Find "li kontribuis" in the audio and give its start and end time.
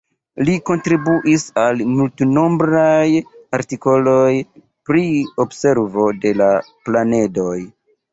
0.47-1.43